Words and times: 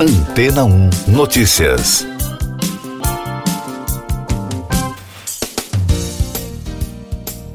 Antena 0.00 0.64
1 0.64 0.90
Notícias. 1.08 2.06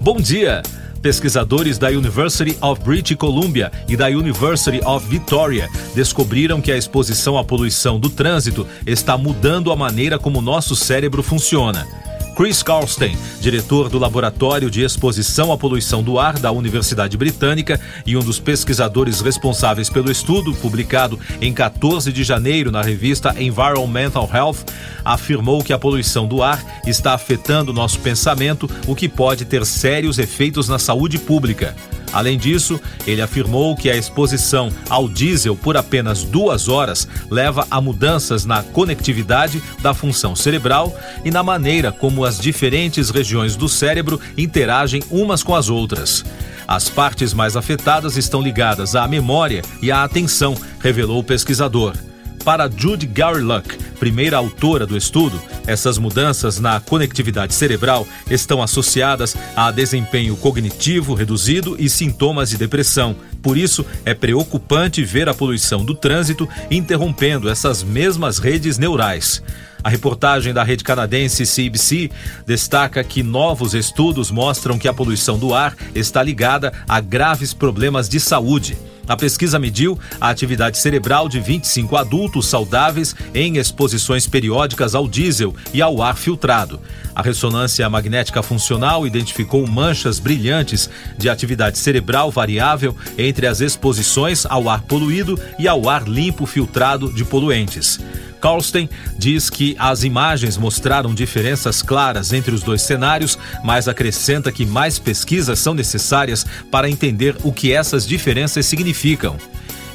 Bom 0.02 0.18
dia! 0.18 0.62
Pesquisadores 1.02 1.78
da 1.78 1.88
University 1.88 2.58
of 2.60 2.82
British 2.84 3.16
Columbia 3.16 3.72
e 3.88 3.96
da 3.96 4.08
University 4.08 4.86
of 4.86 5.08
Victoria 5.08 5.70
descobriram 5.96 6.60
que 6.60 6.70
a 6.70 6.78
exposição 6.78 7.38
à 7.38 7.46
poluição 7.46 7.98
do 7.98 8.10
trânsito 8.10 8.68
está 8.86 9.18
mudando 9.18 9.72
a 9.72 9.76
maneira 9.78 10.20
como 10.20 10.42
nosso 10.42 10.76
cérebro 10.76 11.24
funciona. 11.24 11.88
Chris 12.36 12.64
Carlstein, 12.64 13.16
diretor 13.40 13.90
do 13.90 14.00
Laboratório 14.00 14.70
de 14.70 14.82
Exposição 14.82 15.52
à 15.52 15.58
Poluição 15.58 16.02
do 16.02 16.18
Ar 16.18 16.40
da 16.40 16.52
Universidade 16.52 17.16
Britânica 17.16 17.80
e 18.06 18.18
um 18.18 18.22
dos 18.22 18.40
pesquisadores 18.40 19.22
responsáveis 19.22 19.88
pelo 19.88 20.10
estudo, 20.10 20.52
publicado 20.56 21.20
em 21.40 21.54
14 21.54 22.12
de 22.12 22.24
janeiro 22.24 22.72
na 22.72 22.82
revista 22.82 23.36
Environmental 23.40 24.28
Health, 24.34 24.66
afirmou 25.06 25.64
que 25.64 25.74
a 25.74 25.80
poluição 25.80 26.28
do 26.28 26.42
ar 26.42 26.64
está 26.88 27.14
afetando 27.14 27.72
nosso 27.72 28.00
pensamento, 28.00 28.70
o 28.88 28.96
que 28.96 29.08
pode 29.08 29.46
ter 29.46 29.64
sérios 29.64 30.18
efeitos 30.18 30.68
na 30.68 30.80
saúde 30.80 31.20
pública. 31.20 31.76
Além 32.14 32.38
disso, 32.38 32.80
ele 33.08 33.22
afirmou 33.22 33.76
que 33.76 33.90
a 33.90 33.98
exposição 33.98 34.72
ao 34.88 35.10
diesel 35.10 35.56
por 35.56 35.76
apenas 35.76 36.24
duas 36.24 36.70
horas 36.70 37.08
leva 37.30 37.66
a 37.70 37.82
mudanças 37.82 38.46
na 38.46 38.62
conectividade 38.62 39.62
da 39.82 39.94
função 39.94 40.36
cerebral 40.36 40.96
e 41.26 41.32
na 41.32 41.42
maneira 41.42 41.92
como 41.92 42.24
as 42.24 42.40
diferentes 42.40 43.10
regiões 43.10 43.56
do 43.56 43.68
cérebro 43.68 44.22
interagem 44.38 45.02
umas 45.10 45.42
com 45.42 45.56
as 45.56 45.70
outras. 45.70 46.24
As 46.68 46.88
partes 46.88 47.34
mais 47.34 47.58
afetadas 47.58 48.16
estão 48.16 48.42
ligadas 48.42 48.96
à 48.96 49.08
memória 49.08 49.64
e 49.82 49.92
à 49.92 50.04
atenção, 50.04 50.56
revelou 50.80 51.20
o 51.20 51.24
pesquisador. 51.24 51.94
Para 52.44 52.70
Judy 52.70 53.06
Garluck, 53.06 53.78
primeira 54.00 54.36
autora 54.36 54.86
do 54.86 54.98
estudo, 54.98 55.42
essas 55.66 55.98
mudanças 55.98 56.60
na 56.60 56.78
conectividade 56.82 57.54
cerebral 57.54 58.06
estão 58.30 58.62
associadas 58.62 59.34
a 59.56 59.72
desempenho 59.72 60.36
cognitivo 60.36 61.14
reduzido 61.14 61.78
e 61.80 61.90
sintomas 61.90 62.50
de 62.50 62.58
depressão. 62.58 63.16
Por 63.42 63.58
isso, 63.58 63.86
é 64.04 64.14
preocupante 64.14 65.06
ver 65.06 65.30
a 65.30 65.34
poluição 65.34 65.86
do 65.86 65.96
trânsito 65.96 66.48
interrompendo 66.70 67.50
essas 67.50 67.82
mesmas 67.82 68.40
redes 68.40 68.78
neurais. 68.78 69.42
A 69.82 69.90
reportagem 69.90 70.54
da 70.54 70.64
rede 70.64 70.84
canadense 70.84 71.46
CBC 71.46 72.12
destaca 72.46 73.06
que 73.06 73.24
novos 73.24 73.74
estudos 73.74 74.30
mostram 74.30 74.78
que 74.78 74.90
a 74.90 74.94
poluição 74.94 75.40
do 75.40 75.54
ar 75.54 75.76
está 75.96 76.22
ligada 76.22 76.74
a 76.90 77.00
graves 77.00 77.54
problemas 77.54 78.10
de 78.10 78.20
saúde. 78.20 78.78
A 79.08 79.18
pesquisa 79.18 79.60
mediu 79.60 80.00
a 80.20 80.30
atividade 80.30 80.78
cerebral 80.78 81.28
de 81.28 81.40
25 81.40 81.98
adultos 81.98 82.48
saudáveis 82.48 83.14
em 83.34 83.58
exposições 83.58 84.28
periódicas 84.28 84.96
ao 84.96 85.08
diesel 85.08 85.54
e 85.74 85.82
ao 85.82 86.02
ar 86.02 86.16
filtrado. 86.16 86.80
A 87.14 87.22
ressonância 87.22 87.90
magnética 87.90 88.42
funcional 88.42 89.06
identificou 89.06 89.68
manchas 89.68 90.20
brilhantes 90.20 90.90
de 91.18 91.30
atividade 91.30 91.78
cerebral 91.78 92.32
variável 92.32 92.96
entre 93.18 93.46
as 93.46 93.60
exposições 93.60 94.46
ao 94.46 94.70
ar 94.70 94.82
poluído 94.82 95.38
e 95.60 95.68
ao 95.68 95.90
ar 95.90 96.08
limpo 96.08 96.46
filtrado 96.46 97.12
de 97.12 97.26
poluentes. 97.26 98.00
Carlstein 98.44 98.90
diz 99.18 99.50
que 99.50 99.74
as 99.80 100.04
imagens 100.04 100.58
mostraram 100.58 101.14
diferenças 101.14 101.82
claras 101.82 102.34
entre 102.34 102.54
os 102.54 102.62
dois 102.62 102.82
cenários, 102.82 103.40
mas 103.64 103.88
acrescenta 103.88 104.52
que 104.52 104.66
mais 104.66 105.00
pesquisas 105.00 105.60
são 105.60 105.74
necessárias 105.74 106.46
para 106.70 106.90
entender 106.90 107.38
o 107.42 107.54
que 107.54 107.72
essas 107.72 108.06
diferenças 108.06 108.66
significam. 108.66 109.38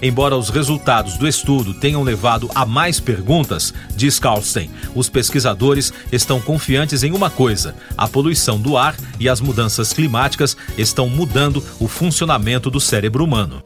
Embora 0.00 0.34
os 0.34 0.48
resultados 0.48 1.18
do 1.18 1.28
estudo 1.28 1.74
tenham 1.74 2.02
levado 2.02 2.48
a 2.54 2.64
mais 2.64 2.98
perguntas, 2.98 3.74
diz 3.94 4.18
Carlstein, 4.18 4.70
os 4.94 5.10
pesquisadores 5.10 5.92
estão 6.10 6.40
confiantes 6.40 7.02
em 7.02 7.12
uma 7.12 7.28
coisa: 7.28 7.74
a 7.98 8.08
poluição 8.08 8.58
do 8.58 8.78
ar 8.78 8.96
e 9.20 9.28
as 9.28 9.42
mudanças 9.42 9.92
climáticas 9.92 10.56
estão 10.78 11.06
mudando 11.06 11.62
o 11.78 11.86
funcionamento 11.86 12.70
do 12.70 12.80
cérebro 12.80 13.22
humano. 13.22 13.62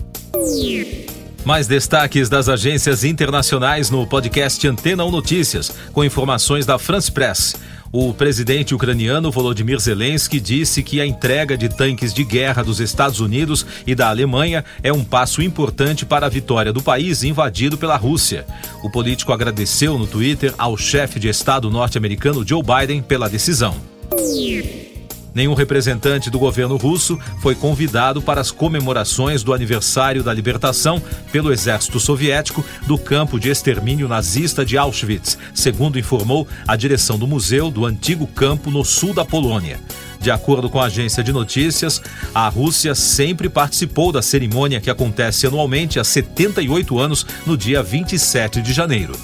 Mais 1.44 1.66
destaques 1.66 2.28
das 2.28 2.48
agências 2.48 3.02
internacionais 3.02 3.90
no 3.90 4.06
podcast 4.06 4.66
Antena 4.68 5.04
1 5.04 5.10
Notícias, 5.10 5.72
com 5.92 6.04
informações 6.04 6.64
da 6.64 6.78
France 6.78 7.10
Press. 7.10 7.56
O 7.90 8.14
presidente 8.14 8.74
ucraniano 8.74 9.30
Volodymyr 9.30 9.78
Zelensky 9.78 10.38
disse 10.38 10.82
que 10.84 11.00
a 11.00 11.06
entrega 11.06 11.58
de 11.58 11.68
tanques 11.68 12.14
de 12.14 12.24
guerra 12.24 12.62
dos 12.62 12.80
Estados 12.80 13.18
Unidos 13.18 13.66
e 13.84 13.94
da 13.94 14.08
Alemanha 14.08 14.64
é 14.84 14.92
um 14.92 15.04
passo 15.04 15.42
importante 15.42 16.06
para 16.06 16.26
a 16.26 16.30
vitória 16.30 16.72
do 16.72 16.80
país 16.80 17.24
invadido 17.24 17.76
pela 17.76 17.96
Rússia. 17.96 18.46
O 18.82 18.88
político 18.88 19.32
agradeceu 19.32 19.98
no 19.98 20.06
Twitter 20.06 20.54
ao 20.56 20.76
chefe 20.76 21.18
de 21.18 21.28
Estado 21.28 21.68
norte-americano 21.68 22.46
Joe 22.46 22.62
Biden 22.62 23.02
pela 23.02 23.28
decisão. 23.28 23.76
Nenhum 25.34 25.54
representante 25.54 26.28
do 26.28 26.38
governo 26.38 26.76
russo 26.76 27.18
foi 27.40 27.54
convidado 27.54 28.20
para 28.20 28.40
as 28.40 28.50
comemorações 28.50 29.42
do 29.42 29.54
aniversário 29.54 30.22
da 30.22 30.32
libertação 30.32 31.02
pelo 31.30 31.52
exército 31.52 31.98
soviético 31.98 32.64
do 32.86 32.98
campo 32.98 33.40
de 33.40 33.48
extermínio 33.48 34.08
nazista 34.08 34.64
de 34.64 34.76
Auschwitz, 34.76 35.38
segundo 35.54 35.98
informou 35.98 36.46
a 36.68 36.76
direção 36.76 37.18
do 37.18 37.26
museu 37.26 37.70
do 37.70 37.86
antigo 37.86 38.26
campo 38.26 38.70
no 38.70 38.84
sul 38.84 39.14
da 39.14 39.24
Polônia. 39.24 39.80
De 40.20 40.30
acordo 40.30 40.70
com 40.70 40.80
a 40.80 40.84
agência 40.84 41.24
de 41.24 41.32
notícias, 41.32 42.00
a 42.32 42.48
Rússia 42.48 42.94
sempre 42.94 43.48
participou 43.48 44.12
da 44.12 44.22
cerimônia 44.22 44.80
que 44.80 44.90
acontece 44.90 45.46
anualmente 45.46 45.98
há 45.98 46.04
78 46.04 46.98
anos, 46.98 47.26
no 47.44 47.56
dia 47.56 47.82
27 47.82 48.62
de 48.62 48.72
janeiro. 48.72 49.14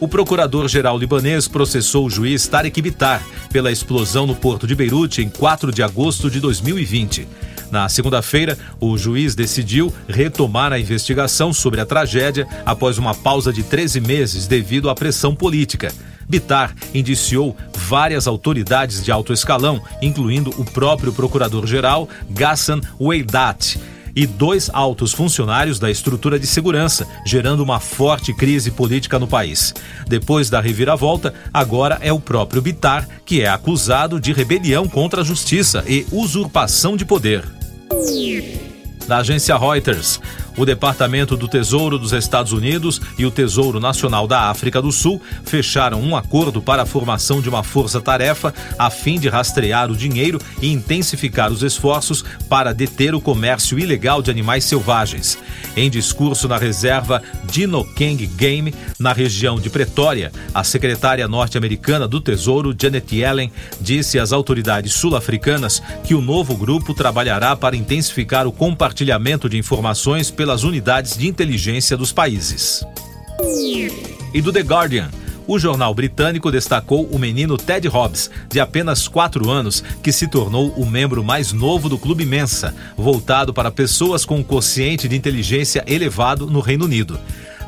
O 0.00 0.08
procurador-geral 0.08 0.98
libanês 0.98 1.46
processou 1.46 2.06
o 2.06 2.10
juiz 2.10 2.48
Tarek 2.48 2.80
Bitar 2.80 3.22
pela 3.52 3.70
explosão 3.70 4.26
no 4.26 4.34
porto 4.34 4.66
de 4.66 4.74
Beirute 4.74 5.20
em 5.20 5.28
4 5.28 5.70
de 5.70 5.82
agosto 5.82 6.30
de 6.30 6.40
2020. 6.40 7.28
Na 7.70 7.86
segunda-feira, 7.86 8.56
o 8.80 8.96
juiz 8.96 9.34
decidiu 9.34 9.92
retomar 10.08 10.72
a 10.72 10.80
investigação 10.80 11.52
sobre 11.52 11.82
a 11.82 11.86
tragédia 11.86 12.48
após 12.64 12.96
uma 12.96 13.14
pausa 13.14 13.52
de 13.52 13.62
13 13.62 14.00
meses 14.00 14.46
devido 14.46 14.88
à 14.88 14.94
pressão 14.94 15.34
política. 15.34 15.92
Bitar 16.26 16.74
indiciou 16.94 17.54
várias 17.76 18.26
autoridades 18.26 19.04
de 19.04 19.12
alto 19.12 19.34
escalão, 19.34 19.82
incluindo 20.00 20.48
o 20.56 20.64
próprio 20.64 21.12
procurador-geral 21.12 22.08
Ghassan 22.30 22.80
Weidat 22.98 23.76
e 24.14 24.26
dois 24.26 24.70
altos 24.72 25.12
funcionários 25.12 25.78
da 25.78 25.90
estrutura 25.90 26.38
de 26.38 26.46
segurança, 26.46 27.06
gerando 27.24 27.62
uma 27.62 27.80
forte 27.80 28.34
crise 28.34 28.70
política 28.70 29.18
no 29.18 29.26
país. 29.26 29.74
Depois 30.08 30.50
da 30.50 30.60
reviravolta, 30.60 31.32
agora 31.52 31.98
é 32.00 32.12
o 32.12 32.20
próprio 32.20 32.62
Bitar 32.62 33.08
que 33.24 33.42
é 33.42 33.48
acusado 33.48 34.20
de 34.20 34.32
rebelião 34.32 34.88
contra 34.88 35.20
a 35.20 35.24
justiça 35.24 35.84
e 35.86 36.06
usurpação 36.10 36.96
de 36.96 37.04
poder. 37.04 37.44
Da 39.06 39.18
agência 39.18 39.56
Reuters, 39.56 40.20
o 40.60 40.66
Departamento 40.66 41.38
do 41.38 41.48
Tesouro 41.48 41.98
dos 41.98 42.12
Estados 42.12 42.52
Unidos 42.52 43.00
e 43.16 43.24
o 43.24 43.30
Tesouro 43.30 43.80
Nacional 43.80 44.26
da 44.26 44.50
África 44.50 44.82
do 44.82 44.92
Sul 44.92 45.18
fecharam 45.42 46.02
um 46.02 46.14
acordo 46.14 46.60
para 46.60 46.82
a 46.82 46.86
formação 46.86 47.40
de 47.40 47.48
uma 47.48 47.62
força-tarefa 47.62 48.52
a 48.78 48.90
fim 48.90 49.18
de 49.18 49.26
rastrear 49.26 49.90
o 49.90 49.96
dinheiro 49.96 50.38
e 50.60 50.70
intensificar 50.70 51.50
os 51.50 51.62
esforços 51.62 52.22
para 52.46 52.74
deter 52.74 53.14
o 53.14 53.22
comércio 53.22 53.78
ilegal 53.78 54.20
de 54.20 54.30
animais 54.30 54.64
selvagens. 54.64 55.38
Em 55.74 55.88
discurso 55.88 56.46
na 56.46 56.58
reserva 56.58 57.22
Dinokeng 57.50 58.26
Game, 58.26 58.74
na 58.98 59.14
região 59.14 59.58
de 59.58 59.70
Pretória, 59.70 60.30
a 60.52 60.62
secretária 60.62 61.26
norte-americana 61.26 62.06
do 62.06 62.20
Tesouro, 62.20 62.76
Janet 62.78 63.16
Yellen, 63.16 63.50
disse 63.80 64.18
às 64.18 64.30
autoridades 64.30 64.92
sul-africanas 64.92 65.82
que 66.04 66.14
o 66.14 66.20
novo 66.20 66.54
grupo 66.54 66.92
trabalhará 66.92 67.56
para 67.56 67.76
intensificar 67.76 68.46
o 68.46 68.52
compartilhamento 68.52 69.48
de 69.48 69.56
informações 69.56 70.30
pela 70.30 70.49
pelas 70.50 70.64
unidades 70.64 71.16
de 71.16 71.28
inteligência 71.28 71.96
dos 71.96 72.10
países. 72.10 72.84
E 74.34 74.42
do 74.42 74.52
The 74.52 74.62
Guardian. 74.62 75.08
O 75.46 75.60
jornal 75.60 75.94
britânico 75.94 76.50
destacou 76.50 77.06
o 77.06 77.20
menino 77.20 77.56
Ted 77.56 77.86
Hobbs, 77.86 78.28
de 78.48 78.58
apenas 78.58 79.06
4 79.06 79.48
anos, 79.48 79.80
que 80.02 80.10
se 80.10 80.26
tornou 80.26 80.70
o 80.70 80.84
membro 80.84 81.22
mais 81.22 81.52
novo 81.52 81.88
do 81.88 81.96
Clube 81.96 82.26
Mensa, 82.26 82.74
voltado 82.96 83.54
para 83.54 83.70
pessoas 83.70 84.24
com 84.24 84.38
um 84.38 84.42
quociente 84.42 85.06
de 85.06 85.14
inteligência 85.14 85.84
elevado 85.86 86.48
no 86.48 86.58
Reino 86.58 86.86
Unido. 86.86 87.16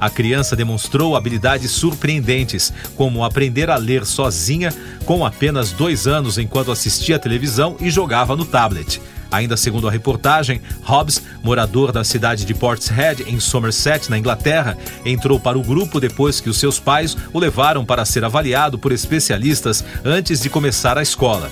A 0.01 0.11
criança 0.11 0.57
demonstrou 0.57 1.15
habilidades 1.15 1.71
surpreendentes, 1.71 2.73
como 2.97 3.23
aprender 3.23 3.71
a 3.71 3.77
ler 3.77 4.05
sozinha 4.05 4.75
com 5.05 5.25
apenas 5.25 5.71
dois 5.71 6.09
anos 6.09 6.37
enquanto 6.37 6.73
assistia 6.73 7.17
televisão 7.17 7.77
e 7.79 7.89
jogava 7.89 8.35
no 8.35 8.45
tablet. 8.45 9.01
Ainda 9.33 9.57
segundo 9.57 9.89
a 9.89 9.91
reportagem, 9.91 10.61
Hobbs, 10.83 11.23
morador 11.43 11.91
da 11.91 12.05
cidade 12.05 12.45
de 12.45 12.53
Portshead, 12.53 13.25
em 13.27 13.41
Somerset, 13.41 14.11
na 14.11 14.19
Inglaterra, 14.19 14.77
entrou 15.05 15.41
para 15.41 15.59
o 15.59 15.63
grupo 15.63 15.99
depois 15.99 16.39
que 16.39 16.51
os 16.51 16.59
seus 16.59 16.79
pais 16.79 17.17
o 17.33 17.39
levaram 17.39 17.85
para 17.85 18.05
ser 18.05 18.25
avaliado 18.25 18.79
por 18.79 18.93
especialistas 18.93 19.83
antes 20.05 20.41
de 20.41 20.51
começar 20.51 20.99
a 20.99 21.03
escola. 21.03 21.51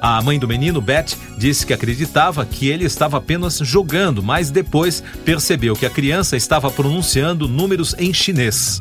A 0.00 0.22
mãe 0.22 0.38
do 0.38 0.46
menino, 0.46 0.80
Beth, 0.80 1.16
disse 1.36 1.66
que 1.66 1.72
acreditava 1.72 2.46
que 2.46 2.68
ele 2.68 2.84
estava 2.84 3.16
apenas 3.16 3.58
jogando, 3.58 4.22
mas 4.22 4.50
depois 4.50 5.02
percebeu 5.24 5.74
que 5.74 5.86
a 5.86 5.90
criança 5.90 6.36
estava 6.36 6.70
pronunciando 6.70 7.48
números 7.48 7.94
em 7.98 8.14
chinês. 8.14 8.80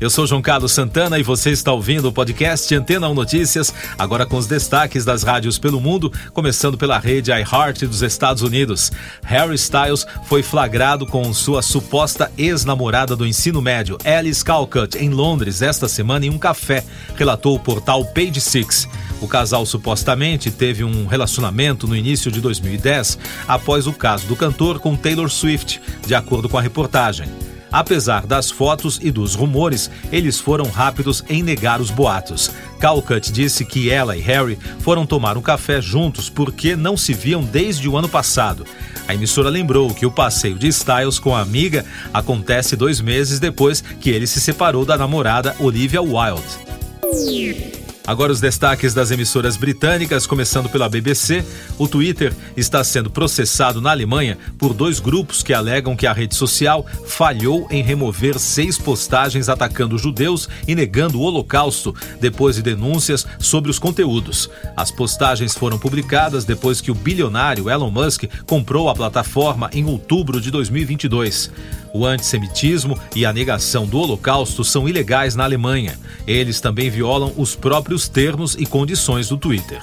Eu 0.00 0.08
sou 0.08 0.28
João 0.28 0.40
Carlos 0.40 0.70
Santana 0.70 1.18
e 1.18 1.24
você 1.24 1.50
está 1.50 1.72
ouvindo 1.72 2.06
o 2.06 2.12
podcast 2.12 2.72
Antena 2.72 3.08
1 3.08 3.14
Notícias, 3.14 3.74
agora 3.98 4.24
com 4.24 4.36
os 4.36 4.46
destaques 4.46 5.04
das 5.04 5.24
rádios 5.24 5.58
pelo 5.58 5.80
mundo, 5.80 6.12
começando 6.32 6.78
pela 6.78 7.00
rede 7.00 7.32
iHeart 7.32 7.80
dos 7.80 8.00
Estados 8.00 8.44
Unidos. 8.44 8.92
Harry 9.24 9.56
Styles 9.56 10.06
foi 10.26 10.40
flagrado 10.40 11.04
com 11.04 11.34
sua 11.34 11.62
suposta 11.62 12.30
ex-namorada 12.38 13.16
do 13.16 13.26
ensino 13.26 13.60
médio, 13.60 13.98
Alice 14.04 14.44
Calcutt, 14.44 14.96
em 14.96 15.10
Londres 15.10 15.62
esta 15.62 15.88
semana 15.88 16.26
em 16.26 16.30
um 16.30 16.38
café, 16.38 16.84
relatou 17.16 17.56
o 17.56 17.60
portal 17.60 18.04
Page 18.04 18.40
Six. 18.40 18.88
O 19.20 19.26
casal 19.26 19.66
supostamente 19.66 20.48
teve 20.48 20.84
um 20.84 21.08
relacionamento 21.08 21.88
no 21.88 21.96
início 21.96 22.30
de 22.30 22.40
2010, 22.40 23.18
após 23.48 23.88
o 23.88 23.92
caso 23.92 24.28
do 24.28 24.36
cantor 24.36 24.78
com 24.78 24.94
Taylor 24.94 25.28
Swift, 25.28 25.82
de 26.06 26.14
acordo 26.14 26.48
com 26.48 26.56
a 26.56 26.62
reportagem. 26.62 27.47
Apesar 27.70 28.26
das 28.26 28.50
fotos 28.50 28.98
e 29.02 29.10
dos 29.10 29.34
rumores, 29.34 29.90
eles 30.10 30.38
foram 30.38 30.66
rápidos 30.66 31.22
em 31.28 31.42
negar 31.42 31.80
os 31.80 31.90
boatos. 31.90 32.50
Calcutt 32.80 33.30
disse 33.32 33.64
que 33.64 33.90
ela 33.90 34.16
e 34.16 34.20
Harry 34.20 34.58
foram 34.80 35.06
tomar 35.06 35.36
um 35.36 35.42
café 35.42 35.80
juntos 35.80 36.28
porque 36.28 36.76
não 36.76 36.96
se 36.96 37.12
viam 37.12 37.42
desde 37.42 37.88
o 37.88 37.96
ano 37.96 38.08
passado. 38.08 38.64
A 39.06 39.14
emissora 39.14 39.48
lembrou 39.48 39.92
que 39.94 40.06
o 40.06 40.10
passeio 40.10 40.58
de 40.58 40.68
Styles 40.68 41.18
com 41.18 41.34
a 41.34 41.40
amiga 41.40 41.84
acontece 42.12 42.76
dois 42.76 43.00
meses 43.00 43.38
depois 43.38 43.80
que 43.80 44.10
ele 44.10 44.26
se 44.26 44.40
separou 44.40 44.84
da 44.84 44.96
namorada 44.96 45.56
Olivia 45.58 46.02
Wilde. 46.02 47.77
Agora 48.08 48.32
os 48.32 48.40
destaques 48.40 48.94
das 48.94 49.10
emissoras 49.10 49.58
britânicas, 49.58 50.26
começando 50.26 50.70
pela 50.70 50.88
BBC. 50.88 51.44
O 51.76 51.86
Twitter 51.86 52.34
está 52.56 52.82
sendo 52.82 53.10
processado 53.10 53.82
na 53.82 53.90
Alemanha 53.90 54.38
por 54.56 54.72
dois 54.72 54.98
grupos 54.98 55.42
que 55.42 55.52
alegam 55.52 55.94
que 55.94 56.06
a 56.06 56.12
rede 56.14 56.34
social 56.34 56.86
falhou 57.04 57.68
em 57.70 57.82
remover 57.82 58.38
seis 58.38 58.78
postagens 58.78 59.50
atacando 59.50 59.98
judeus 59.98 60.48
e 60.66 60.74
negando 60.74 61.20
o 61.20 61.22
Holocausto, 61.22 61.94
depois 62.18 62.56
de 62.56 62.62
denúncias 62.62 63.26
sobre 63.38 63.70
os 63.70 63.78
conteúdos. 63.78 64.48
As 64.74 64.90
postagens 64.90 65.54
foram 65.54 65.78
publicadas 65.78 66.46
depois 66.46 66.80
que 66.80 66.90
o 66.90 66.94
bilionário 66.94 67.68
Elon 67.68 67.90
Musk 67.90 68.24
comprou 68.46 68.88
a 68.88 68.94
plataforma 68.94 69.68
em 69.70 69.84
outubro 69.84 70.40
de 70.40 70.50
2022. 70.50 71.50
O 71.98 72.06
antissemitismo 72.06 72.96
e 73.16 73.26
a 73.26 73.32
negação 73.32 73.84
do 73.84 73.98
Holocausto 73.98 74.62
são 74.62 74.88
ilegais 74.88 75.34
na 75.34 75.42
Alemanha. 75.42 75.98
Eles 76.28 76.60
também 76.60 76.88
violam 76.88 77.32
os 77.36 77.56
próprios 77.56 78.06
termos 78.06 78.54
e 78.54 78.64
condições 78.64 79.30
do 79.30 79.36
Twitter. 79.36 79.82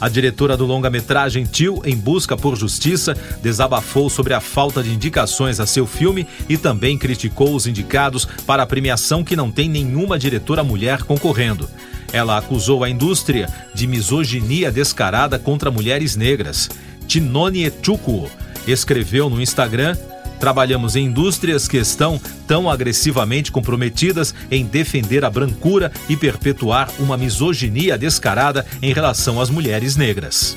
A 0.00 0.08
diretora 0.08 0.56
do 0.56 0.64
longa-metragem 0.64 1.46
Tio 1.46 1.82
em 1.84 1.96
Busca 1.96 2.36
por 2.36 2.56
Justiça 2.56 3.16
desabafou 3.42 4.08
sobre 4.08 4.34
a 4.34 4.40
falta 4.40 4.84
de 4.84 4.92
indicações 4.92 5.58
a 5.58 5.66
seu 5.66 5.84
filme 5.84 6.28
e 6.48 6.56
também 6.56 6.96
criticou 6.96 7.56
os 7.56 7.66
indicados 7.66 8.24
para 8.46 8.62
a 8.62 8.66
premiação 8.66 9.24
que 9.24 9.34
não 9.34 9.50
tem 9.50 9.68
nenhuma 9.68 10.16
diretora 10.16 10.62
mulher 10.62 11.02
concorrendo. 11.02 11.68
Ela 12.12 12.38
acusou 12.38 12.84
a 12.84 12.88
indústria 12.88 13.48
de 13.74 13.88
misoginia 13.88 14.70
descarada 14.70 15.40
contra 15.40 15.72
mulheres 15.72 16.14
negras. 16.14 16.70
Tinone 17.08 17.64
Echukuo 17.64 18.30
escreveu 18.64 19.28
no 19.28 19.42
Instagram 19.42 19.96
Trabalhamos 20.42 20.96
em 20.96 21.04
indústrias 21.04 21.68
que 21.68 21.76
estão 21.76 22.20
tão 22.48 22.68
agressivamente 22.68 23.52
comprometidas 23.52 24.34
em 24.50 24.64
defender 24.64 25.24
a 25.24 25.30
brancura 25.30 25.92
e 26.08 26.16
perpetuar 26.16 26.90
uma 26.98 27.16
misoginia 27.16 27.96
descarada 27.96 28.66
em 28.82 28.92
relação 28.92 29.40
às 29.40 29.48
mulheres 29.48 29.94
negras. 29.94 30.56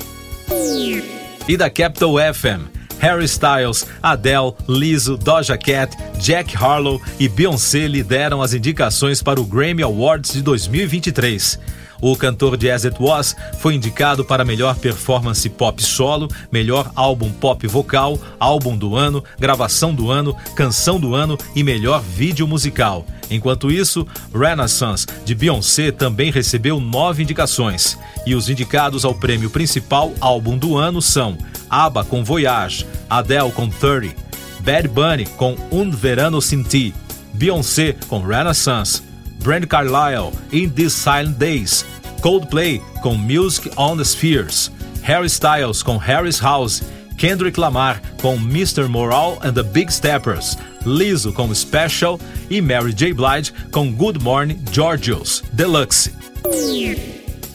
E 1.46 1.56
da 1.56 1.70
Capital 1.70 2.16
FM. 2.34 2.66
Harry 2.98 3.26
Styles, 3.26 3.86
Adele, 4.02 4.54
Lizzo, 4.68 5.16
Doja 5.16 5.56
Cat, 5.56 5.96
Jack 6.18 6.56
Harlow 6.56 7.00
e 7.20 7.28
Beyoncé 7.28 7.86
lideram 7.86 8.42
as 8.42 8.54
indicações 8.54 9.22
para 9.22 9.40
o 9.40 9.44
Grammy 9.44 9.84
Awards 9.84 10.32
de 10.32 10.42
2023. 10.42 11.60
O 12.00 12.16
cantor 12.16 12.56
de 12.56 12.70
As 12.70 12.84
It 12.84 12.96
Was 13.00 13.34
foi 13.58 13.74
indicado 13.74 14.24
para 14.24 14.44
melhor 14.44 14.76
performance 14.76 15.48
pop 15.48 15.82
solo, 15.82 16.28
melhor 16.50 16.90
álbum 16.94 17.30
pop 17.30 17.66
vocal, 17.66 18.18
álbum 18.38 18.76
do 18.76 18.96
ano, 18.96 19.22
gravação 19.38 19.94
do 19.94 20.10
ano, 20.10 20.36
canção 20.54 21.00
do 21.00 21.14
ano 21.14 21.38
e 21.54 21.62
melhor 21.62 22.00
vídeo 22.00 22.46
musical. 22.46 23.04
Enquanto 23.30 23.70
isso, 23.70 24.06
Renaissance 24.32 25.06
de 25.24 25.34
Beyoncé 25.34 25.90
também 25.90 26.30
recebeu 26.30 26.80
nove 26.80 27.22
indicações. 27.22 27.98
E 28.24 28.34
os 28.34 28.48
indicados 28.48 29.04
ao 29.04 29.14
prêmio 29.14 29.50
principal 29.50 30.12
álbum 30.20 30.56
do 30.56 30.76
ano 30.76 31.02
são 31.02 31.36
ABBA 31.68 32.04
com 32.04 32.24
Voyage, 32.24 32.86
Adele 33.08 33.50
com 33.52 33.68
30, 33.68 34.14
Bad 34.60 34.88
Bunny 34.88 35.26
com 35.36 35.56
Un 35.70 35.90
Verano 35.90 36.40
Sin 36.40 36.62
Ti, 36.62 36.94
Beyoncé 37.32 37.94
com 38.08 38.20
Renaissance, 38.20 39.02
Brand 39.40 39.68
Carlile, 39.68 40.32
In 40.52 40.70
These 40.70 40.94
Silent 40.94 41.38
Days, 41.38 41.84
Coldplay 42.20 42.80
com 43.02 43.16
Music 43.16 43.70
on 43.76 43.96
the 43.96 44.04
Spheres, 44.04 44.70
Harry 45.02 45.28
Styles 45.28 45.82
com 45.82 45.98
Harry's 45.98 46.38
House, 46.38 46.82
Kendrick 47.16 47.58
Lamar 47.58 48.00
com 48.20 48.36
Mr. 48.36 48.88
Moral 48.88 49.38
and 49.42 49.54
the 49.54 49.62
Big 49.62 49.92
Steppers, 49.92 50.56
Lizzo 50.84 51.32
com 51.32 51.54
Special 51.54 52.20
e 52.50 52.60
Mary 52.60 52.92
J. 52.92 53.12
Blige 53.12 53.52
com 53.70 53.92
Good 53.92 54.22
Morning 54.22 54.60
Georgios 54.70 55.42
Deluxe. 55.52 56.12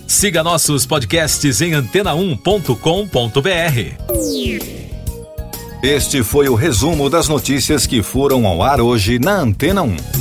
Siga 0.08 0.44
nossos 0.44 0.86
podcasts 0.86 1.62
em 1.62 1.72
antena1.com.br. 1.72 4.02
Este 5.82 6.22
foi 6.22 6.50
o 6.50 6.54
resumo 6.54 7.10
das 7.10 7.28
notícias 7.28 7.88
que 7.88 8.04
foram 8.04 8.46
ao 8.46 8.62
ar 8.62 8.82
hoje 8.82 9.18
na 9.18 9.40
Antena 9.40 9.82
1. 9.82 10.21